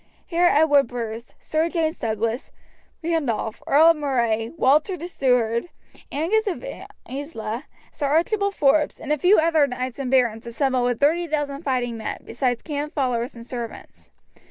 [0.25, 2.49] Here Edward Bruce, Sir James Douglas,
[3.03, 5.67] Randolph, Earl of Moray, Walter the Steward,
[6.11, 6.65] Angus of
[7.07, 11.97] Isla, Sir Archibald Forbes, and a few other knights and barons assembled with 30,000 fighting
[11.97, 14.09] men, besides camp followers and servants.